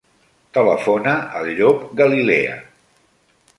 [0.57, 2.59] Telefona al Llop Galilea.